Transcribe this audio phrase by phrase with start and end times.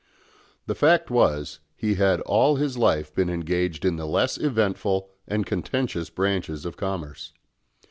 [0.65, 5.45] The fact was, he had all his life been engaged in the less eventful and
[5.45, 7.33] contentious branches of commerce.